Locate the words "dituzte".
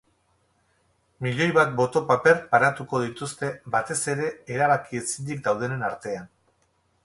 3.05-3.53